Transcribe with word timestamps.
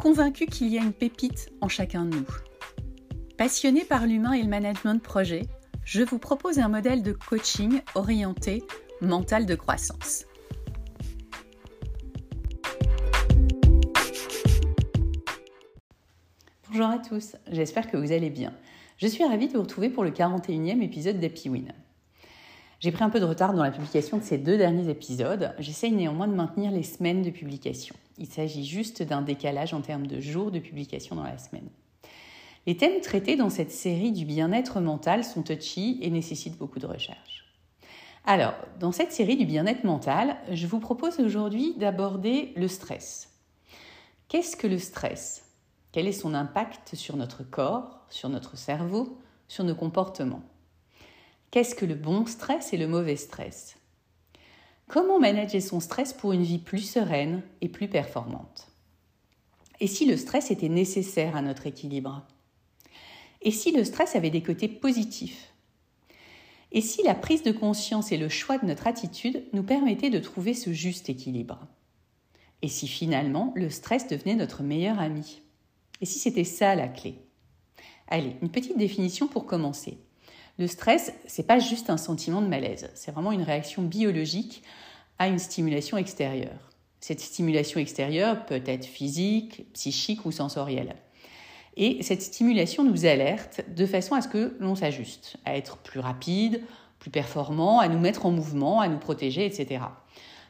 convaincu 0.00 0.46
qu'il 0.46 0.68
y 0.68 0.78
a 0.78 0.82
une 0.82 0.94
pépite 0.94 1.52
en 1.60 1.68
chacun 1.68 2.06
de 2.06 2.16
nous. 2.16 2.26
Passionné 3.36 3.84
par 3.84 4.06
l'humain 4.06 4.32
et 4.32 4.42
le 4.42 4.48
management 4.48 4.94
de 4.94 5.00
projet, 5.00 5.42
je 5.84 6.02
vous 6.02 6.18
propose 6.18 6.58
un 6.58 6.68
modèle 6.68 7.02
de 7.02 7.12
coaching 7.12 7.82
orienté 7.94 8.64
mental 9.02 9.44
de 9.44 9.54
croissance. 9.54 10.24
Bonjour 16.70 16.86
à 16.86 16.98
tous, 16.98 17.36
j'espère 17.50 17.90
que 17.90 17.98
vous 17.98 18.12
allez 18.12 18.30
bien. 18.30 18.54
Je 18.96 19.06
suis 19.06 19.24
ravie 19.24 19.48
de 19.48 19.52
vous 19.52 19.62
retrouver 19.62 19.90
pour 19.90 20.04
le 20.04 20.12
41e 20.12 20.80
épisode 20.80 21.20
d'Happy 21.20 21.50
Win. 21.50 21.74
J'ai 22.78 22.90
pris 22.90 23.04
un 23.04 23.10
peu 23.10 23.20
de 23.20 23.26
retard 23.26 23.52
dans 23.52 23.62
la 23.62 23.70
publication 23.70 24.16
de 24.16 24.22
ces 24.22 24.38
deux 24.38 24.56
derniers 24.56 24.88
épisodes. 24.88 25.54
J'essaye 25.58 25.92
néanmoins 25.92 26.28
de 26.28 26.34
maintenir 26.34 26.70
les 26.70 26.84
semaines 26.84 27.20
de 27.20 27.28
publication. 27.28 27.94
Il 28.20 28.26
s'agit 28.26 28.66
juste 28.66 29.02
d'un 29.02 29.22
décalage 29.22 29.72
en 29.72 29.80
termes 29.80 30.06
de 30.06 30.20
jours 30.20 30.50
de 30.50 30.58
publication 30.58 31.16
dans 31.16 31.22
la 31.22 31.38
semaine. 31.38 31.70
Les 32.66 32.76
thèmes 32.76 33.00
traités 33.00 33.34
dans 33.34 33.48
cette 33.48 33.72
série 33.72 34.12
du 34.12 34.26
bien-être 34.26 34.78
mental 34.80 35.24
sont 35.24 35.42
touchy 35.42 35.98
et 36.02 36.10
nécessitent 36.10 36.58
beaucoup 36.58 36.78
de 36.78 36.86
recherche. 36.86 37.46
Alors, 38.26 38.52
dans 38.78 38.92
cette 38.92 39.12
série 39.12 39.38
du 39.38 39.46
bien-être 39.46 39.84
mental, 39.84 40.36
je 40.52 40.66
vous 40.66 40.80
propose 40.80 41.18
aujourd'hui 41.18 41.74
d'aborder 41.78 42.52
le 42.56 42.68
stress. 42.68 43.30
Qu'est-ce 44.28 44.54
que 44.54 44.66
le 44.66 44.78
stress? 44.78 45.46
Quel 45.90 46.06
est 46.06 46.12
son 46.12 46.34
impact 46.34 46.94
sur 46.94 47.16
notre 47.16 47.42
corps, 47.42 48.04
sur 48.10 48.28
notre 48.28 48.58
cerveau, 48.58 49.18
sur 49.48 49.64
nos 49.64 49.74
comportements? 49.74 50.42
Qu'est-ce 51.50 51.74
que 51.74 51.86
le 51.86 51.94
bon 51.94 52.26
stress 52.26 52.74
et 52.74 52.76
le 52.76 52.86
mauvais 52.86 53.16
stress? 53.16 53.79
Comment 54.90 55.20
manager 55.20 55.62
son 55.62 55.78
stress 55.78 56.12
pour 56.12 56.32
une 56.32 56.42
vie 56.42 56.58
plus 56.58 56.80
sereine 56.80 57.44
et 57.60 57.68
plus 57.68 57.86
performante? 57.86 58.72
Et 59.78 59.86
si 59.86 60.04
le 60.04 60.16
stress 60.16 60.50
était 60.50 60.68
nécessaire 60.68 61.36
à 61.36 61.42
notre 61.42 61.68
équilibre? 61.68 62.26
Et 63.40 63.52
si 63.52 63.70
le 63.70 63.84
stress 63.84 64.16
avait 64.16 64.30
des 64.30 64.42
côtés 64.42 64.66
positifs? 64.66 65.54
Et 66.72 66.80
si 66.80 67.04
la 67.04 67.14
prise 67.14 67.44
de 67.44 67.52
conscience 67.52 68.10
et 68.10 68.16
le 68.16 68.28
choix 68.28 68.58
de 68.58 68.66
notre 68.66 68.88
attitude 68.88 69.44
nous 69.52 69.62
permettaient 69.62 70.10
de 70.10 70.18
trouver 70.18 70.54
ce 70.54 70.72
juste 70.72 71.08
équilibre? 71.08 71.68
Et 72.60 72.68
si 72.68 72.88
finalement 72.88 73.52
le 73.54 73.70
stress 73.70 74.08
devenait 74.08 74.34
notre 74.34 74.64
meilleur 74.64 74.98
ami? 74.98 75.40
Et 76.00 76.04
si 76.04 76.18
c'était 76.18 76.42
ça 76.42 76.74
la 76.74 76.88
clé? 76.88 77.14
Allez, 78.08 78.34
une 78.42 78.50
petite 78.50 78.76
définition 78.76 79.28
pour 79.28 79.46
commencer. 79.46 79.98
Le 80.60 80.66
stress, 80.66 81.14
c'est 81.26 81.46
pas 81.46 81.58
juste 81.58 81.88
un 81.88 81.96
sentiment 81.96 82.42
de 82.42 82.46
malaise, 82.46 82.90
c'est 82.92 83.12
vraiment 83.12 83.32
une 83.32 83.40
réaction 83.40 83.80
biologique 83.80 84.62
à 85.18 85.26
une 85.26 85.38
stimulation 85.38 85.96
extérieure. 85.96 86.70
Cette 87.00 87.20
stimulation 87.20 87.80
extérieure 87.80 88.44
peut 88.44 88.60
être 88.66 88.84
physique, 88.84 89.64
psychique 89.72 90.26
ou 90.26 90.32
sensorielle. 90.32 90.96
Et 91.78 92.02
cette 92.02 92.20
stimulation 92.20 92.84
nous 92.84 93.06
alerte 93.06 93.62
de 93.74 93.86
façon 93.86 94.14
à 94.14 94.20
ce 94.20 94.28
que 94.28 94.54
l'on 94.60 94.74
s'ajuste, 94.74 95.38
à 95.46 95.56
être 95.56 95.78
plus 95.78 95.98
rapide, 95.98 96.60
plus 96.98 97.10
performant, 97.10 97.78
à 97.78 97.88
nous 97.88 97.98
mettre 97.98 98.26
en 98.26 98.30
mouvement, 98.30 98.82
à 98.82 98.88
nous 98.88 98.98
protéger, 98.98 99.46
etc. 99.46 99.82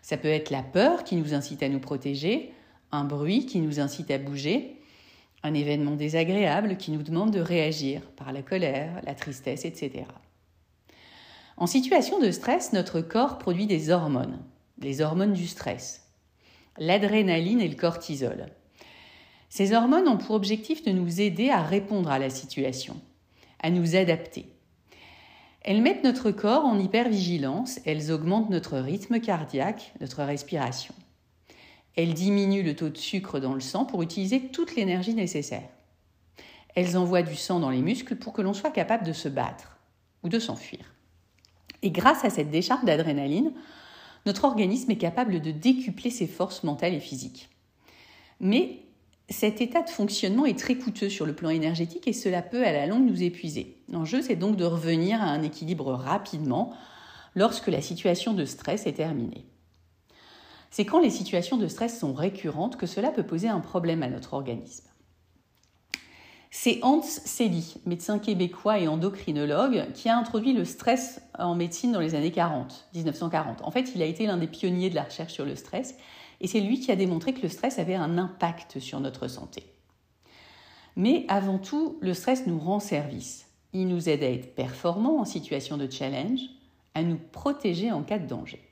Ça 0.02 0.16
peut 0.16 0.26
être 0.26 0.50
la 0.50 0.64
peur 0.64 1.04
qui 1.04 1.14
nous 1.14 1.34
incite 1.34 1.62
à 1.62 1.68
nous 1.68 1.78
protéger, 1.78 2.52
un 2.90 3.04
bruit 3.04 3.46
qui 3.46 3.60
nous 3.60 3.78
incite 3.78 4.10
à 4.10 4.18
bouger, 4.18 4.79
un 5.42 5.54
événement 5.54 5.96
désagréable 5.96 6.76
qui 6.76 6.90
nous 6.90 7.02
demande 7.02 7.30
de 7.30 7.40
réagir 7.40 8.02
par 8.16 8.32
la 8.32 8.42
colère, 8.42 9.00
la 9.04 9.14
tristesse, 9.14 9.64
etc. 9.64 10.04
En 11.56 11.66
situation 11.66 12.18
de 12.18 12.30
stress, 12.30 12.72
notre 12.72 13.00
corps 13.00 13.38
produit 13.38 13.66
des 13.66 13.90
hormones, 13.90 14.38
les 14.78 15.00
hormones 15.00 15.32
du 15.32 15.46
stress, 15.46 16.06
l'adrénaline 16.78 17.60
et 17.60 17.68
le 17.68 17.76
cortisol. 17.76 18.46
Ces 19.48 19.74
hormones 19.74 20.08
ont 20.08 20.16
pour 20.16 20.34
objectif 20.34 20.84
de 20.84 20.92
nous 20.92 21.20
aider 21.20 21.50
à 21.50 21.62
répondre 21.62 22.10
à 22.10 22.18
la 22.18 22.30
situation, 22.30 22.96
à 23.62 23.70
nous 23.70 23.96
adapter. 23.96 24.46
Elles 25.62 25.82
mettent 25.82 26.04
notre 26.04 26.30
corps 26.30 26.64
en 26.64 26.78
hypervigilance, 26.78 27.80
elles 27.84 28.10
augmentent 28.10 28.48
notre 28.48 28.78
rythme 28.78 29.20
cardiaque, 29.20 29.92
notre 30.00 30.22
respiration. 30.22 30.94
Elles 31.96 32.14
diminuent 32.14 32.64
le 32.64 32.76
taux 32.76 32.88
de 32.88 32.96
sucre 32.96 33.40
dans 33.40 33.54
le 33.54 33.60
sang 33.60 33.84
pour 33.84 34.02
utiliser 34.02 34.48
toute 34.48 34.76
l'énergie 34.76 35.14
nécessaire. 35.14 35.68
Elles 36.74 36.96
envoient 36.96 37.22
du 37.22 37.36
sang 37.36 37.60
dans 37.60 37.70
les 37.70 37.82
muscles 37.82 38.16
pour 38.16 38.32
que 38.32 38.42
l'on 38.42 38.54
soit 38.54 38.70
capable 38.70 39.04
de 39.04 39.12
se 39.12 39.28
battre 39.28 39.78
ou 40.22 40.28
de 40.28 40.38
s'enfuir. 40.38 40.94
Et 41.82 41.90
grâce 41.90 42.24
à 42.24 42.30
cette 42.30 42.50
décharge 42.50 42.84
d'adrénaline, 42.84 43.52
notre 44.26 44.44
organisme 44.44 44.90
est 44.90 44.98
capable 44.98 45.40
de 45.40 45.50
décupler 45.50 46.10
ses 46.10 46.26
forces 46.26 46.62
mentales 46.62 46.94
et 46.94 47.00
physiques. 47.00 47.48
Mais 48.38 48.82
cet 49.28 49.60
état 49.60 49.82
de 49.82 49.90
fonctionnement 49.90 50.44
est 50.44 50.58
très 50.58 50.74
coûteux 50.74 51.08
sur 51.08 51.24
le 51.24 51.34
plan 51.34 51.50
énergétique 51.50 52.06
et 52.08 52.12
cela 52.12 52.42
peut 52.42 52.66
à 52.66 52.72
la 52.72 52.86
longue 52.86 53.06
nous 53.06 53.22
épuiser. 53.22 53.76
L'enjeu, 53.88 54.22
c'est 54.22 54.36
donc 54.36 54.56
de 54.56 54.64
revenir 54.64 55.22
à 55.22 55.26
un 55.26 55.42
équilibre 55.42 55.92
rapidement 55.92 56.72
lorsque 57.34 57.68
la 57.68 57.80
situation 57.80 58.34
de 58.34 58.44
stress 58.44 58.86
est 58.86 58.94
terminée. 58.94 59.44
C'est 60.70 60.84
quand 60.84 61.00
les 61.00 61.10
situations 61.10 61.56
de 61.56 61.66
stress 61.66 61.98
sont 61.98 62.14
récurrentes 62.14 62.76
que 62.76 62.86
cela 62.86 63.10
peut 63.10 63.26
poser 63.26 63.48
un 63.48 63.60
problème 63.60 64.04
à 64.04 64.08
notre 64.08 64.34
organisme. 64.34 64.88
C'est 66.52 66.80
Hans 66.82 67.02
Selye, 67.02 67.76
médecin 67.86 68.18
québécois 68.18 68.78
et 68.78 68.88
endocrinologue, 68.88 69.92
qui 69.94 70.08
a 70.08 70.16
introduit 70.16 70.52
le 70.52 70.64
stress 70.64 71.22
en 71.38 71.54
médecine 71.54 71.92
dans 71.92 72.00
les 72.00 72.14
années 72.14 72.32
40, 72.32 72.88
1940. 72.94 73.62
En 73.62 73.70
fait, 73.70 73.92
il 73.94 74.02
a 74.02 74.06
été 74.06 74.26
l'un 74.26 74.36
des 74.36 74.48
pionniers 74.48 74.90
de 74.90 74.96
la 74.96 75.04
recherche 75.04 75.32
sur 75.32 75.44
le 75.44 75.54
stress, 75.54 75.96
et 76.40 76.48
c'est 76.48 76.60
lui 76.60 76.80
qui 76.80 76.90
a 76.90 76.96
démontré 76.96 77.34
que 77.34 77.42
le 77.42 77.48
stress 77.48 77.78
avait 77.78 77.94
un 77.94 78.18
impact 78.18 78.80
sur 78.80 78.98
notre 78.98 79.28
santé. 79.28 79.64
Mais 80.96 81.24
avant 81.28 81.58
tout, 81.58 81.98
le 82.00 82.14
stress 82.14 82.46
nous 82.46 82.58
rend 82.58 82.80
service. 82.80 83.46
Il 83.72 83.86
nous 83.86 84.08
aide 84.08 84.24
à 84.24 84.30
être 84.30 84.54
performants 84.54 85.20
en 85.20 85.24
situation 85.24 85.76
de 85.76 85.88
challenge, 85.88 86.40
à 86.94 87.02
nous 87.02 87.18
protéger 87.30 87.92
en 87.92 88.02
cas 88.02 88.18
de 88.18 88.26
danger. 88.26 88.69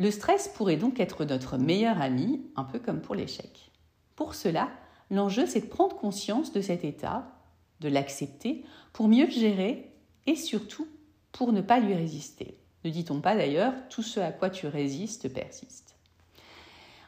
Le 0.00 0.10
stress 0.10 0.48
pourrait 0.48 0.78
donc 0.78 0.98
être 0.98 1.26
notre 1.26 1.58
meilleur 1.58 2.00
ami, 2.00 2.40
un 2.56 2.64
peu 2.64 2.78
comme 2.78 3.02
pour 3.02 3.14
l'échec. 3.14 3.70
Pour 4.16 4.34
cela, 4.34 4.70
l'enjeu 5.10 5.44
c'est 5.46 5.60
de 5.60 5.66
prendre 5.66 5.94
conscience 5.94 6.52
de 6.52 6.62
cet 6.62 6.84
état, 6.84 7.36
de 7.80 7.90
l'accepter, 7.90 8.64
pour 8.94 9.08
mieux 9.08 9.26
le 9.26 9.30
gérer 9.30 9.92
et 10.26 10.36
surtout 10.36 10.88
pour 11.32 11.52
ne 11.52 11.60
pas 11.60 11.80
lui 11.80 11.92
résister. 11.92 12.56
Ne 12.86 12.88
dit-on 12.88 13.20
pas 13.20 13.36
d'ailleurs, 13.36 13.74
tout 13.90 14.02
ce 14.02 14.20
à 14.20 14.32
quoi 14.32 14.48
tu 14.48 14.66
résistes 14.66 15.30
persiste. 15.30 15.96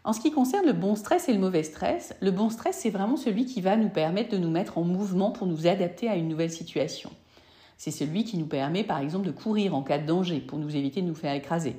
En 0.04 0.12
ce 0.12 0.20
qui 0.20 0.31
concerne 0.31 0.66
le 0.66 0.75
bon 0.75 0.94
stress 0.94 1.31
et 1.31 1.32
le 1.32 1.41
mauvais 1.41 1.62
stress, 1.62 2.14
le 2.20 2.31
bon 2.31 2.50
stress, 2.50 2.76
c'est 2.76 2.91
vraiment 2.91 3.16
celui 3.16 3.47
qui 3.47 3.62
va 3.62 3.78
nous 3.78 3.88
permettre 3.88 4.32
de 4.32 4.38
nous 4.38 4.50
mettre 4.50 4.76
en 4.76 4.82
mouvement 4.82 5.31
pour 5.31 5.47
nous 5.47 5.66
adapter 5.66 6.10
à 6.10 6.16
une 6.16 6.28
nouvelle 6.28 6.52
situation. 6.52 7.10
C'est 7.78 7.91
celui 7.91 8.25
qui 8.25 8.36
nous 8.36 8.44
permet 8.44 8.84
par 8.84 8.98
exemple 8.98 9.26
de 9.26 9.32
courir 9.32 9.75
en 9.75 9.82
cas 9.82 9.97
de 9.97 10.06
danger 10.06 10.41
pour 10.41 10.58
nous 10.58 10.76
éviter 10.76 11.00
de 11.00 11.06
nous 11.06 11.14
faire 11.14 11.32
écraser. 11.32 11.75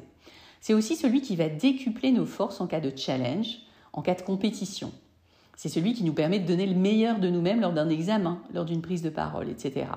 C'est 0.64 0.74
aussi 0.74 0.96
celui 0.96 1.20
qui 1.20 1.36
va 1.36 1.50
décupler 1.50 2.14
nos 2.14 2.26
forces 2.26 2.62
en 2.62 2.68
cas 2.68 2.80
de 2.80 2.94
challenge, 2.96 3.58
en 3.92 4.02
cas 4.02 4.16
de 4.16 4.22
compétition. 4.22 4.94
C'est 5.58 5.68
celui 5.68 5.94
qui 5.94 6.06
nous 6.06 6.14
permet 6.14 6.40
de 6.40 6.48
donner 6.48 6.66
le 6.66 6.74
meilleur 6.74 7.20
de 7.20 7.30
nous-mêmes 7.30 7.60
lors 7.60 7.74
d'un 7.74 7.90
examen, 7.90 8.42
lors 8.54 8.64
d'une 8.64 8.82
prise 8.82 9.02
de 9.02 9.10
parole, 9.10 9.50
etc. 9.50 9.88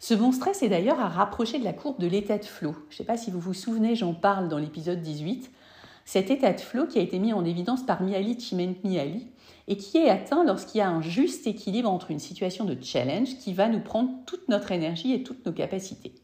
Ce 0.00 0.14
bon 0.14 0.32
stress 0.32 0.64
est 0.64 0.68
d'ailleurs 0.68 0.98
à 0.98 1.06
rapprocher 1.06 1.60
de 1.60 1.64
la 1.64 1.72
courbe 1.72 2.00
de 2.00 2.08
l'état 2.08 2.38
de 2.38 2.44
flow. 2.44 2.74
Je 2.88 2.94
ne 2.94 2.98
sais 2.98 3.04
pas 3.04 3.16
si 3.16 3.30
vous 3.30 3.38
vous 3.38 3.54
souvenez, 3.54 3.94
j'en 3.94 4.14
parle 4.14 4.48
dans 4.48 4.58
l'épisode 4.58 5.00
18. 5.00 5.48
Cet 6.06 6.32
état 6.32 6.52
de 6.52 6.60
flow 6.60 6.88
qui 6.88 6.98
a 6.98 7.02
été 7.02 7.20
mis 7.20 7.32
en 7.32 7.44
évidence 7.44 7.86
par 7.86 8.02
Mihaly 8.02 8.36
Csikszentmihalyi 8.38 9.28
et 9.68 9.76
qui 9.76 9.98
est 9.98 10.10
atteint 10.10 10.42
lorsqu'il 10.42 10.78
y 10.78 10.82
a 10.82 10.90
un 10.90 11.02
juste 11.02 11.46
équilibre 11.46 11.88
entre 11.88 12.10
une 12.10 12.18
situation 12.18 12.64
de 12.64 12.76
challenge 12.82 13.38
qui 13.38 13.54
va 13.54 13.68
nous 13.68 13.78
prendre 13.78 14.10
toute 14.26 14.48
notre 14.48 14.72
énergie 14.72 15.12
et 15.12 15.22
toutes 15.22 15.46
nos 15.46 15.52
capacités. 15.52 16.14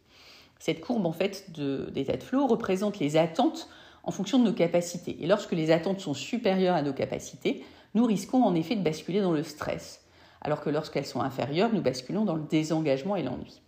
Cette 0.58 0.80
courbe 0.80 1.06
en 1.06 1.12
fait 1.12 1.50
d'état 1.52 2.16
de, 2.16 2.22
flow 2.22 2.46
représente 2.46 2.98
les 2.98 3.16
attentes 3.16 3.68
en 4.02 4.10
fonction 4.10 4.38
de 4.38 4.44
nos 4.44 4.52
capacités. 4.52 5.16
Et 5.20 5.26
lorsque 5.26 5.52
les 5.52 5.70
attentes 5.70 6.00
sont 6.00 6.14
supérieures 6.14 6.74
à 6.74 6.82
nos 6.82 6.92
capacités, 6.92 7.64
nous 7.94 8.04
risquons 8.04 8.42
en 8.42 8.54
effet 8.54 8.76
de 8.76 8.82
basculer 8.82 9.20
dans 9.20 9.32
le 9.32 9.42
stress, 9.42 10.04
alors 10.40 10.60
que 10.60 10.70
lorsqu'elles 10.70 11.06
sont 11.06 11.20
inférieures, 11.20 11.72
nous 11.72 11.82
basculons 11.82 12.24
dans 12.24 12.36
le 12.36 12.42
désengagement 12.42 13.16
et 13.16 13.22
l'ennui. 13.22 13.60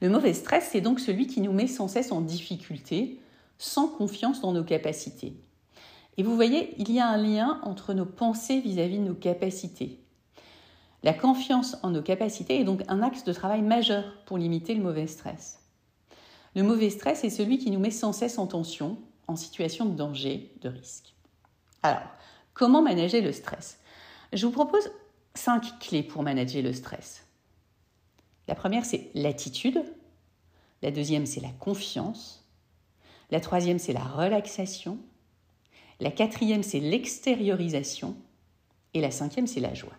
Le 0.00 0.10
mauvais 0.10 0.34
stress, 0.34 0.68
c'est 0.72 0.80
donc 0.80 1.00
celui 1.00 1.26
qui 1.26 1.40
nous 1.40 1.52
met 1.52 1.66
sans 1.66 1.88
cesse 1.88 2.12
en 2.12 2.20
difficulté, 2.20 3.20
sans 3.58 3.88
confiance 3.88 4.40
dans 4.40 4.52
nos 4.52 4.64
capacités. 4.64 5.34
Et 6.18 6.22
vous 6.22 6.34
voyez, 6.34 6.74
il 6.78 6.92
y 6.92 7.00
a 7.00 7.08
un 7.08 7.16
lien 7.16 7.60
entre 7.62 7.94
nos 7.94 8.06
pensées 8.06 8.60
vis-à-vis 8.60 8.98
de 8.98 9.04
nos 9.04 9.14
capacités. 9.14 10.00
La 11.06 11.14
confiance 11.14 11.76
en 11.84 11.90
nos 11.90 12.02
capacités 12.02 12.58
est 12.58 12.64
donc 12.64 12.82
un 12.88 13.00
axe 13.00 13.22
de 13.22 13.32
travail 13.32 13.62
majeur 13.62 14.02
pour 14.24 14.38
limiter 14.38 14.74
le 14.74 14.82
mauvais 14.82 15.06
stress. 15.06 15.60
Le 16.56 16.64
mauvais 16.64 16.90
stress 16.90 17.22
est 17.22 17.30
celui 17.30 17.58
qui 17.58 17.70
nous 17.70 17.78
met 17.78 17.92
sans 17.92 18.12
cesse 18.12 18.38
en 18.38 18.48
tension, 18.48 18.98
en 19.28 19.36
situation 19.36 19.84
de 19.84 19.94
danger, 19.94 20.52
de 20.62 20.68
risque. 20.68 21.14
Alors, 21.84 22.02
comment 22.54 22.82
manager 22.82 23.22
le 23.22 23.30
stress? 23.30 23.78
Je 24.32 24.46
vous 24.46 24.52
propose 24.52 24.90
cinq 25.34 25.78
clés 25.78 26.02
pour 26.02 26.24
manager 26.24 26.60
le 26.60 26.72
stress. 26.72 27.24
La 28.48 28.56
première, 28.56 28.84
c'est 28.84 29.08
l'attitude. 29.14 29.84
La 30.82 30.90
deuxième, 30.90 31.26
c'est 31.26 31.40
la 31.40 31.52
confiance. 31.60 32.44
La 33.30 33.38
troisième, 33.38 33.78
c'est 33.78 33.92
la 33.92 34.02
relaxation. 34.02 34.98
La 36.00 36.10
quatrième, 36.10 36.64
c'est 36.64 36.80
l'extériorisation. 36.80 38.16
Et 38.92 39.00
la 39.00 39.12
cinquième, 39.12 39.46
c'est 39.46 39.60
la 39.60 39.72
joie. 39.72 39.94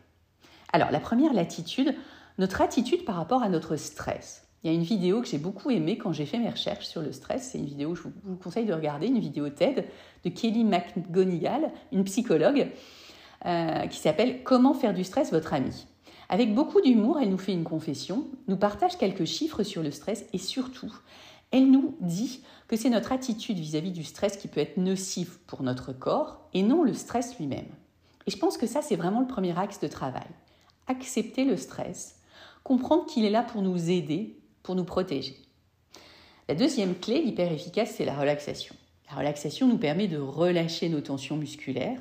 Alors, 0.74 0.92
la 0.92 1.00
première, 1.00 1.34
l'attitude. 1.34 1.96
Notre 2.38 2.62
attitude 2.62 3.04
par 3.04 3.16
rapport 3.16 3.42
à 3.42 3.50
notre 3.50 3.75
stress. 3.78 4.48
Il 4.64 4.72
y 4.72 4.74
a 4.74 4.75
une 4.75 4.84
vidéo 4.84 5.22
que 5.22 5.28
j'ai 5.28 5.38
beaucoup 5.38 5.72
aimée 5.72 5.98
quand 5.98 6.14
j'ai 6.14 6.25
fait 6.25 6.38
mes 6.38 6.50
recherches 6.50 6.86
sur 6.86 7.02
le 7.02 7.12
stress. 7.12 7.50
C'est 7.52 7.58
une 7.58 7.66
vidéo 7.66 7.94
que 7.94 8.00
je 8.00 8.04
vous 8.24 8.36
conseille 8.36 8.66
de 8.66 8.74
regarder, 8.74 9.08
une 9.08 9.19
vidéo 9.19 9.50
TED 9.50 9.86
de 10.24 10.30
Kelly 10.30 10.64
McGonigal, 10.64 11.72
une 11.92 12.04
psychologue, 12.04 12.69
euh, 13.46 13.88
qui 13.88 13.98
s'appelle 13.98 14.44
Comment 14.44 14.74
faire 14.74 14.94
du 14.94 15.04
stress 15.04 15.31
votre 15.31 15.54
ami? 15.54 15.88
Avec 16.30 16.54
beaucoup 16.54 16.81
d'humour, 16.81 17.19
elle 17.19 17.30
nous 17.30 17.38
fait 17.38 17.54
une 17.54 17.64
confession, 17.64 18.28
nous 18.48 18.58
partage 18.58 18.98
quelques 18.98 19.25
chiffres 19.25 19.64
sur 19.64 19.81
le 19.81 19.92
stress 19.92 20.25
et 20.34 20.38
surtout, 20.38 20.94
elle 21.52 21.72
nous 21.72 21.96
dit 22.02 22.44
que 22.68 22.75
c'est 22.75 22.90
notre 22.90 23.14
attitude 23.14 23.58
vis-à-vis 23.58 23.92
du 23.92 24.04
stress 24.04 24.36
qui 24.36 24.50
peut 24.50 24.60
être 24.60 24.78
nocive 24.78 25.38
pour 25.48 25.64
notre 25.64 25.94
corps 25.94 26.50
et 26.54 26.64
non 26.64 26.84
le 26.84 26.94
stress 26.94 27.38
lui-même. 27.40 27.68
Et 28.25 28.31
je 28.31 28.38
pense 28.38 28.58
que 28.58 28.68
ça, 28.68 28.81
c'est 28.81 28.98
vraiment 28.98 29.22
le 29.22 29.28
premier 29.28 29.58
axe 29.58 29.80
de 29.80 29.88
travail. 29.88 30.28
Accepter 30.88 31.45
le 31.45 31.57
stress, 31.57 32.19
comprendre 32.63 33.06
qu'il 33.06 33.25
est 33.25 33.30
là 33.30 33.44
pour 33.44 33.62
nous 33.62 33.89
aider, 33.89 34.39
pour 34.63 34.75
nous 34.75 34.86
protéger. 34.86 35.38
La 36.48 36.56
deuxième 36.56 36.95
clé, 36.95 37.22
l'hyper 37.22 37.51
efficace, 37.51 37.95
c'est 37.95 38.06
la 38.06 38.18
relaxation. 38.18 38.75
La 39.10 39.18
relaxation 39.18 39.68
nous 39.68 39.78
permet 39.78 40.07
de 40.07 40.18
relâcher 40.18 40.89
nos 40.89 41.01
tensions 41.01 41.38
musculaires, 41.38 42.00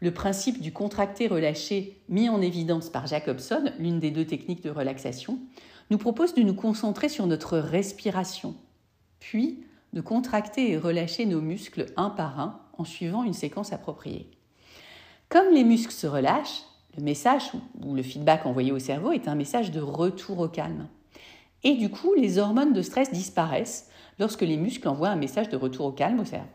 le 0.00 0.12
principe 0.12 0.60
du 0.60 0.72
contracté-relâché 0.72 2.02
mis 2.08 2.28
en 2.28 2.40
évidence 2.40 2.90
par 2.90 3.06
Jacobson, 3.06 3.72
l'une 3.78 4.00
des 4.00 4.10
deux 4.10 4.26
techniques 4.26 4.62
de 4.62 4.70
relaxation, 4.70 5.38
nous 5.90 5.98
propose 5.98 6.34
de 6.34 6.42
nous 6.42 6.54
concentrer 6.54 7.08
sur 7.08 7.26
notre 7.26 7.58
respiration, 7.58 8.54
puis 9.20 9.64
de 9.92 10.00
contracter 10.00 10.72
et 10.72 10.78
relâcher 10.78 11.24
nos 11.24 11.40
muscles 11.40 11.86
un 11.96 12.10
par 12.10 12.40
un 12.40 12.60
en 12.76 12.84
suivant 12.84 13.22
une 13.22 13.32
séquence 13.32 13.72
appropriée. 13.72 14.30
Comme 15.28 15.54
les 15.54 15.64
muscles 15.64 15.92
se 15.92 16.06
relâchent, 16.06 16.64
le 16.96 17.02
message 17.02 17.50
ou 17.82 17.94
le 17.94 18.02
feedback 18.02 18.46
envoyé 18.46 18.72
au 18.72 18.78
cerveau 18.78 19.12
est 19.12 19.28
un 19.28 19.34
message 19.34 19.70
de 19.70 19.80
retour 19.80 20.38
au 20.40 20.48
calme. 20.48 20.88
Et 21.62 21.74
du 21.74 21.90
coup, 21.90 22.14
les 22.14 22.38
hormones 22.38 22.72
de 22.72 22.82
stress 22.82 23.10
disparaissent 23.10 23.88
lorsque 24.18 24.42
les 24.42 24.56
muscles 24.56 24.88
envoient 24.88 25.08
un 25.08 25.16
message 25.16 25.48
de 25.48 25.56
retour 25.56 25.86
au 25.86 25.92
calme 25.92 26.20
au 26.20 26.24
cerveau. 26.24 26.46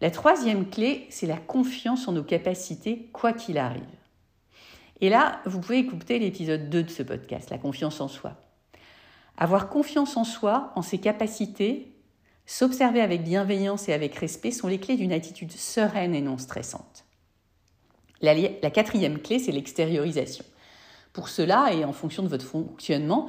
La 0.00 0.10
troisième 0.10 0.68
clé, 0.68 1.06
c'est 1.10 1.26
la 1.26 1.36
confiance 1.36 2.08
en 2.08 2.12
nos 2.12 2.24
capacités, 2.24 3.10
quoi 3.12 3.32
qu'il 3.32 3.58
arrive. 3.58 3.82
Et 5.00 5.08
là, 5.08 5.40
vous 5.46 5.60
pouvez 5.60 5.78
écouter 5.78 6.18
l'épisode 6.18 6.70
2 6.70 6.82
de 6.84 6.90
ce 6.90 7.02
podcast, 7.02 7.50
la 7.50 7.58
confiance 7.58 8.00
en 8.00 8.08
soi. 8.08 8.34
Avoir 9.36 9.68
confiance 9.70 10.16
en 10.16 10.24
soi, 10.24 10.72
en 10.76 10.82
ses 10.82 10.98
capacités, 10.98 11.96
s'observer 12.46 13.00
avec 13.00 13.22
bienveillance 13.22 13.88
et 13.88 13.92
avec 13.92 14.14
respect 14.14 14.50
sont 14.50 14.68
les 14.68 14.78
clés 14.78 14.96
d'une 14.96 15.12
attitude 15.12 15.52
sereine 15.52 16.14
et 16.14 16.20
non 16.20 16.36
stressante. 16.36 17.06
La, 18.22 18.70
quatrième 18.70 19.18
clé, 19.18 19.38
c'est 19.38 19.52
l'extériorisation. 19.52 20.44
Pour 21.12 21.28
cela, 21.28 21.72
et 21.72 21.84
en 21.84 21.92
fonction 21.92 22.22
de 22.22 22.28
votre 22.28 22.44
fonctionnement, 22.44 23.28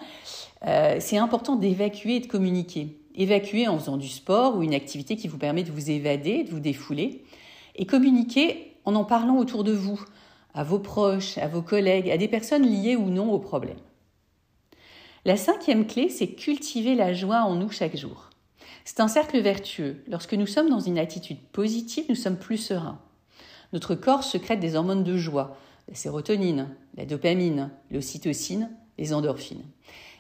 euh, 0.68 0.98
c'est 1.00 1.18
important 1.18 1.56
d'évacuer 1.56 2.18
et 2.18 2.20
de 2.20 2.28
communiquer. 2.28 2.98
Évacuer 3.16 3.68
en 3.68 3.80
faisant 3.80 3.98
du 3.98 4.08
sport 4.08 4.58
ou 4.58 4.64
une 4.64 4.74
activité 4.74 5.16
qui 5.16 5.28
vous 5.28 5.38
permet 5.38 5.64
de 5.64 5.72
vous 5.72 5.90
évader, 5.90 6.44
de 6.44 6.52
vous 6.52 6.60
défouler. 6.60 7.24
Et 7.76 7.86
communiquer 7.86 8.76
en 8.86 8.96
en 8.96 9.06
parlant 9.06 9.38
autour 9.38 9.64
de 9.64 9.72
vous, 9.72 10.04
à 10.54 10.64
vos 10.64 10.80
proches, 10.80 11.38
à 11.38 11.48
vos 11.48 11.62
collègues, 11.62 12.10
à 12.10 12.18
des 12.18 12.28
personnes 12.28 12.66
liées 12.66 12.96
ou 12.96 13.10
non 13.10 13.32
au 13.32 13.40
problème. 13.40 13.80
La 15.24 15.38
cinquième 15.38 15.88
clé, 15.88 16.10
c'est 16.10 16.30
cultiver 16.30 16.96
la 16.96 17.14
joie 17.14 17.44
en 17.44 17.56
nous 17.56 17.70
chaque 17.70 17.96
jour. 17.96 18.30
C'est 18.86 19.00
un 19.00 19.08
cercle 19.08 19.40
vertueux. 19.40 20.04
Lorsque 20.08 20.34
nous 20.34 20.48
sommes 20.48 20.70
dans 20.70 20.80
une 20.80 20.98
attitude 20.98 21.40
positive, 21.52 22.06
nous 22.10 22.16
sommes 22.16 22.38
plus 22.38 22.58
sereins. 22.58 23.00
Notre 23.74 23.96
corps 23.96 24.24
secrète 24.24 24.60
des 24.60 24.76
hormones 24.76 25.04
de 25.04 25.18
joie, 25.18 25.58
la 25.88 25.96
sérotonine, 25.96 26.70
la 26.98 27.06
dopamine, 27.06 27.72
l'ocytocine, 27.90 28.70
les 28.98 29.14
endorphines. 29.14 29.64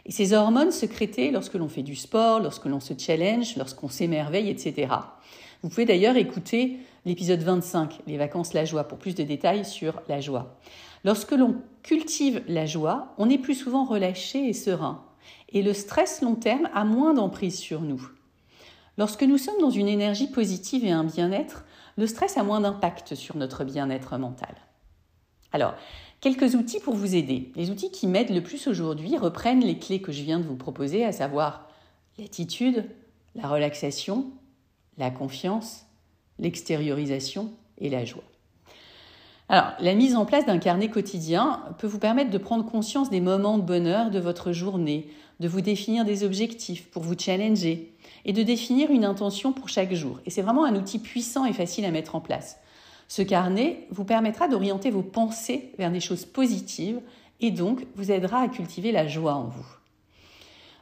Et 0.05 0.11
ces 0.11 0.33
hormones 0.33 0.71
sécrétées 0.71 1.31
lorsque 1.31 1.53
l'on 1.53 1.69
fait 1.69 1.83
du 1.83 1.95
sport, 1.95 2.39
lorsque 2.39 2.65
l'on 2.65 2.79
se 2.79 2.93
challenge, 2.97 3.55
lorsqu'on 3.57 3.89
s'émerveille, 3.89 4.49
etc. 4.49 4.93
Vous 5.61 5.69
pouvez 5.69 5.85
d'ailleurs 5.85 6.17
écouter 6.17 6.79
l'épisode 7.05 7.41
25, 7.41 7.99
Les 8.07 8.17
vacances, 8.17 8.53
la 8.53 8.65
joie, 8.65 8.85
pour 8.85 8.97
plus 8.97 9.15
de 9.15 9.23
détails 9.23 9.65
sur 9.65 10.01
la 10.07 10.19
joie. 10.19 10.57
Lorsque 11.03 11.31
l'on 11.31 11.55
cultive 11.83 12.41
la 12.47 12.65
joie, 12.65 13.13
on 13.17 13.29
est 13.29 13.37
plus 13.37 13.55
souvent 13.55 13.85
relâché 13.85 14.47
et 14.47 14.53
serein. 14.53 15.03
Et 15.49 15.61
le 15.61 15.73
stress 15.73 16.21
long 16.21 16.35
terme 16.35 16.69
a 16.73 16.83
moins 16.83 17.13
d'emprise 17.13 17.57
sur 17.57 17.81
nous. 17.81 18.01
Lorsque 18.97 19.23
nous 19.23 19.37
sommes 19.37 19.59
dans 19.59 19.69
une 19.69 19.87
énergie 19.87 20.27
positive 20.27 20.85
et 20.85 20.91
un 20.91 21.03
bien-être, 21.03 21.65
le 21.97 22.07
stress 22.07 22.37
a 22.37 22.43
moins 22.43 22.61
d'impact 22.61 23.15
sur 23.15 23.37
notre 23.37 23.63
bien-être 23.63 24.17
mental. 24.17 24.55
Alors, 25.51 25.75
Quelques 26.21 26.53
outils 26.53 26.79
pour 26.79 26.93
vous 26.93 27.15
aider. 27.15 27.51
Les 27.55 27.71
outils 27.71 27.89
qui 27.89 28.05
m'aident 28.05 28.29
le 28.29 28.43
plus 28.43 28.67
aujourd'hui 28.67 29.17
reprennent 29.17 29.65
les 29.65 29.79
clés 29.79 30.03
que 30.03 30.11
je 30.11 30.21
viens 30.21 30.39
de 30.39 30.45
vous 30.45 30.55
proposer, 30.55 31.03
à 31.03 31.11
savoir 31.11 31.67
l'attitude, 32.19 32.85
la 33.33 33.47
relaxation, 33.47 34.31
la 34.99 35.09
confiance, 35.09 35.87
l'extériorisation 36.37 37.51
et 37.79 37.89
la 37.89 38.05
joie. 38.05 38.23
La 39.51 39.95
mise 39.95 40.15
en 40.15 40.23
place 40.23 40.45
d'un 40.45 40.59
carnet 40.59 40.87
quotidien 40.87 41.61
peut 41.77 41.85
vous 41.87 41.99
permettre 41.99 42.29
de 42.29 42.37
prendre 42.37 42.63
conscience 42.63 43.09
des 43.09 43.19
moments 43.19 43.57
de 43.57 43.63
bonheur 43.63 44.09
de 44.09 44.17
votre 44.17 44.53
journée, 44.53 45.09
de 45.41 45.49
vous 45.49 45.59
définir 45.59 46.05
des 46.05 46.23
objectifs 46.23 46.89
pour 46.89 47.03
vous 47.03 47.19
challenger 47.19 47.93
et 48.23 48.31
de 48.31 48.43
définir 48.43 48.91
une 48.91 49.03
intention 49.03 49.51
pour 49.51 49.67
chaque 49.67 49.93
jour. 49.93 50.21
Et 50.25 50.29
c'est 50.29 50.41
vraiment 50.41 50.63
un 50.63 50.75
outil 50.75 50.99
puissant 50.99 51.43
et 51.43 51.51
facile 51.51 51.83
à 51.83 51.91
mettre 51.91 52.15
en 52.15 52.21
place. 52.21 52.59
Ce 53.09 53.21
carnet 53.21 53.87
vous 53.89 54.05
permettra 54.05 54.47
d'orienter 54.47 54.89
vos 54.89 55.01
pensées 55.01 55.73
vers 55.77 55.91
des 55.91 55.99
choses 55.99 56.23
positives 56.23 57.01
et 57.41 57.51
donc 57.51 57.85
vous 57.95 58.09
aidera 58.09 58.43
à 58.43 58.47
cultiver 58.47 58.93
la 58.93 59.05
joie 59.05 59.33
en 59.33 59.49
vous. 59.49 59.67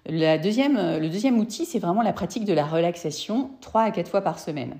le 0.06 0.38
deuxième 0.38 1.40
outil, 1.40 1.66
c'est 1.66 1.80
vraiment 1.80 2.04
la 2.04 2.14
pratique 2.14 2.46
de 2.46 2.54
la 2.54 2.68
relaxation, 2.68 3.50
3 3.62 3.82
à 3.82 3.90
4 3.90 4.12
fois 4.12 4.22
par 4.22 4.38
semaine. 4.38 4.78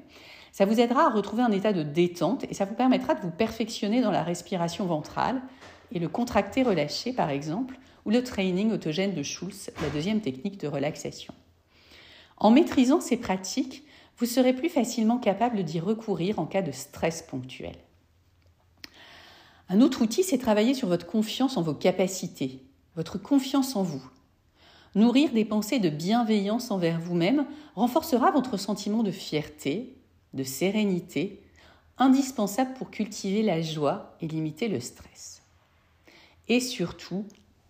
Ça 0.52 0.66
vous 0.66 0.80
aidera 0.80 1.06
à 1.06 1.10
retrouver 1.10 1.44
un 1.44 1.52
état 1.52 1.74
de 1.74 1.84
détente 1.84 2.46
et 2.50 2.54
ça 2.54 2.66
vous 2.66 2.76
permettra 2.76 3.16
de 3.16 3.22
vous 3.22 3.32
perfectionner 3.32 4.02
dans 4.02 4.12
la 4.12 4.24
respiration 4.24 4.86
ventrale 4.86 5.42
et 5.92 6.00
le 6.00 6.10
contracté 6.10 6.64
relâché 6.64 7.14
par 7.14 7.30
exemple, 7.30 7.80
ou 8.06 8.12
le 8.12 8.24
training 8.24 8.72
autogène 8.72 9.14
de 9.14 9.24
Schulz, 9.24 9.70
la 9.82 9.90
deuxième 9.90 10.22
technique 10.22 10.60
de 10.60 10.68
relaxation. 10.68 11.34
En 12.38 12.52
maîtrisant 12.52 13.02
ces 13.02 13.18
pratiques, 13.18 13.84
vous 14.18 14.26
serez 14.26 14.54
plus 14.54 14.70
facilement 14.70 15.18
capable 15.18 15.64
d'y 15.64 15.80
recourir 15.80 16.40
en 16.40 16.46
cas 16.46 16.62
de 16.62 16.72
stress 16.72 17.22
ponctuel. 17.22 17.76
Un 19.70 19.82
autre 19.82 20.02
outil, 20.02 20.24
c'est 20.24 20.38
travailler 20.38 20.74
sur 20.74 20.88
votre 20.88 21.06
confiance 21.06 21.56
en 21.56 21.62
vos 21.62 21.74
capacités, 21.74 22.64
votre 22.96 23.18
confiance 23.18 23.76
en 23.76 23.84
vous. 23.84 24.04
Nourrir 24.96 25.32
des 25.32 25.46
pensées 25.46 25.80
de 25.80 25.90
bienveillance 25.90 26.72
envers 26.72 27.00
vous-même 27.00 27.46
renforcera 27.76 28.32
votre 28.32 28.58
sentiment 28.58 29.04
de 29.04 29.12
fierté, 29.12 29.99
de 30.34 30.44
sérénité, 30.44 31.42
indispensable 31.98 32.74
pour 32.76 32.92
cultiver 32.92 33.44
la 33.44 33.62
joie 33.62 34.16
et 34.22 34.28
limiter 34.28 34.68
le 34.68 34.80
stress. 34.80 35.42
Et 36.48 36.60
surtout, 36.60 37.26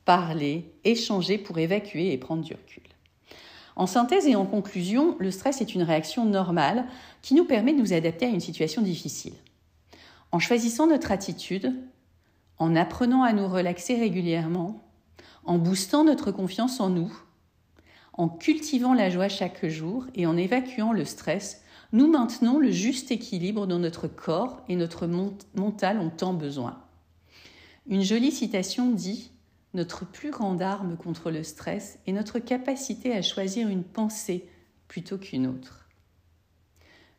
parler, 0.05 0.71
échanger 0.83 1.37
pour 1.37 1.57
évacuer 1.57 2.13
et 2.13 2.17
prendre 2.17 2.43
du 2.43 2.53
recul. 2.53 2.83
En 3.75 3.87
synthèse 3.87 4.27
et 4.27 4.35
en 4.35 4.45
conclusion, 4.45 5.15
le 5.19 5.31
stress 5.31 5.61
est 5.61 5.73
une 5.73 5.83
réaction 5.83 6.25
normale 6.25 6.85
qui 7.21 7.33
nous 7.33 7.45
permet 7.45 7.73
de 7.73 7.79
nous 7.79 7.93
adapter 7.93 8.25
à 8.25 8.29
une 8.29 8.39
situation 8.39 8.81
difficile. 8.81 9.33
En 10.31 10.39
choisissant 10.39 10.87
notre 10.87 11.11
attitude, 11.11 11.73
en 12.57 12.75
apprenant 12.75 13.23
à 13.23 13.33
nous 13.33 13.47
relaxer 13.47 13.95
régulièrement, 13.95 14.83
en 15.45 15.57
boostant 15.57 16.03
notre 16.03 16.31
confiance 16.31 16.79
en 16.79 16.89
nous, 16.89 17.11
en 18.13 18.27
cultivant 18.27 18.93
la 18.93 19.09
joie 19.09 19.29
chaque 19.29 19.65
jour 19.65 20.05
et 20.13 20.25
en 20.25 20.35
évacuant 20.35 20.91
le 20.91 21.05
stress, 21.05 21.63
nous 21.91 22.07
maintenons 22.07 22.59
le 22.59 22.71
juste 22.71 23.11
équilibre 23.11 23.65
dont 23.65 23.79
notre 23.79 24.07
corps 24.07 24.61
et 24.67 24.75
notre 24.75 25.07
mental 25.07 25.99
ont 25.99 26.11
tant 26.11 26.33
besoin. 26.33 26.83
Une 27.87 28.03
jolie 28.03 28.31
citation 28.31 28.91
dit 28.91 29.31
notre 29.73 30.05
plus 30.05 30.31
grande 30.31 30.61
arme 30.61 30.97
contre 30.97 31.31
le 31.31 31.43
stress 31.43 31.99
est 32.07 32.11
notre 32.11 32.39
capacité 32.39 33.13
à 33.13 33.21
choisir 33.21 33.67
une 33.67 33.83
pensée 33.83 34.47
plutôt 34.87 35.17
qu'une 35.17 35.47
autre. 35.47 35.87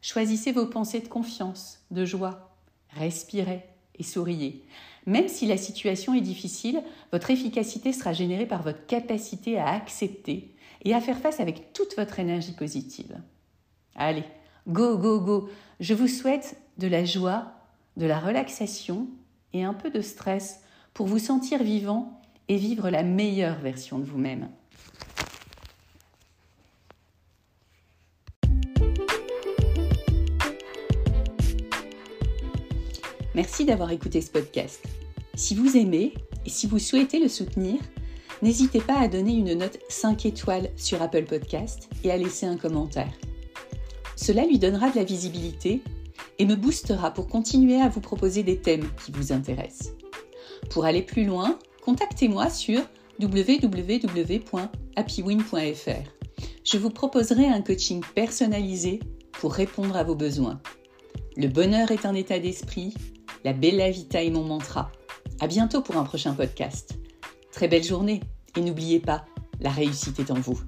Choisissez 0.00 0.52
vos 0.52 0.66
pensées 0.66 1.00
de 1.00 1.08
confiance, 1.08 1.84
de 1.90 2.04
joie. 2.04 2.56
Respirez 2.90 3.64
et 3.98 4.02
souriez. 4.02 4.64
Même 5.06 5.28
si 5.28 5.46
la 5.46 5.56
situation 5.56 6.14
est 6.14 6.20
difficile, 6.20 6.82
votre 7.12 7.30
efficacité 7.30 7.92
sera 7.92 8.12
générée 8.12 8.46
par 8.46 8.62
votre 8.62 8.86
capacité 8.86 9.58
à 9.58 9.68
accepter 9.68 10.54
et 10.84 10.94
à 10.94 11.00
faire 11.00 11.18
face 11.18 11.40
avec 11.40 11.72
toute 11.72 11.96
votre 11.96 12.18
énergie 12.18 12.54
positive. 12.54 13.20
Allez, 13.94 14.24
go, 14.70 14.96
go, 14.96 15.20
go. 15.20 15.48
Je 15.80 15.94
vous 15.94 16.08
souhaite 16.08 16.56
de 16.78 16.86
la 16.86 17.04
joie, 17.04 17.52
de 17.96 18.06
la 18.06 18.18
relaxation 18.18 19.08
et 19.52 19.64
un 19.64 19.74
peu 19.74 19.90
de 19.90 20.00
stress 20.00 20.60
pour 20.94 21.06
vous 21.06 21.18
sentir 21.18 21.62
vivant 21.62 22.20
et 22.48 22.56
vivre 22.56 22.90
la 22.90 23.02
meilleure 23.02 23.58
version 23.58 23.98
de 23.98 24.04
vous-même. 24.04 24.48
Merci 33.34 33.64
d'avoir 33.64 33.90
écouté 33.92 34.20
ce 34.20 34.30
podcast. 34.30 34.84
Si 35.34 35.54
vous 35.54 35.76
aimez 35.76 36.14
et 36.44 36.50
si 36.50 36.66
vous 36.66 36.78
souhaitez 36.78 37.20
le 37.20 37.28
soutenir, 37.28 37.80
n'hésitez 38.42 38.80
pas 38.80 38.98
à 38.98 39.08
donner 39.08 39.34
une 39.34 39.54
note 39.54 39.78
5 39.88 40.26
étoiles 40.26 40.70
sur 40.76 41.00
Apple 41.00 41.24
Podcast 41.24 41.88
et 42.02 42.10
à 42.10 42.16
laisser 42.16 42.46
un 42.46 42.56
commentaire. 42.56 43.12
Cela 44.20 44.44
lui 44.44 44.58
donnera 44.58 44.90
de 44.90 44.96
la 44.96 45.04
visibilité 45.04 45.80
et 46.38 46.44
me 46.44 46.54
boostera 46.54 47.10
pour 47.10 47.26
continuer 47.26 47.80
à 47.80 47.88
vous 47.88 48.02
proposer 48.02 48.42
des 48.42 48.58
thèmes 48.58 48.86
qui 49.02 49.12
vous 49.12 49.32
intéressent. 49.32 49.94
Pour 50.68 50.84
aller 50.84 51.00
plus 51.00 51.24
loin, 51.24 51.58
contactez-moi 51.82 52.50
sur 52.50 52.82
www.happywin.fr. 53.18 56.10
Je 56.64 56.76
vous 56.76 56.90
proposerai 56.90 57.46
un 57.46 57.62
coaching 57.62 58.02
personnalisé 58.14 59.00
pour 59.32 59.54
répondre 59.54 59.96
à 59.96 60.04
vos 60.04 60.16
besoins. 60.16 60.60
Le 61.38 61.48
bonheur 61.48 61.90
est 61.90 62.04
un 62.04 62.14
état 62.14 62.38
d'esprit, 62.38 62.92
la 63.44 63.54
bella 63.54 63.90
vita 63.90 64.22
est 64.22 64.28
mon 64.28 64.44
mantra. 64.44 64.92
À 65.40 65.46
bientôt 65.46 65.80
pour 65.80 65.96
un 65.96 66.04
prochain 66.04 66.34
podcast. 66.34 66.98
Très 67.52 67.68
belle 67.68 67.84
journée 67.84 68.20
et 68.54 68.60
n'oubliez 68.60 69.00
pas, 69.00 69.24
la 69.60 69.70
réussite 69.70 70.20
est 70.20 70.30
en 70.30 70.40
vous. 70.40 70.60